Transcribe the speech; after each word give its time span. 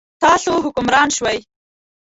تاسې 0.21 0.51
حکمران 0.65 1.07
شوئ. 1.17 1.39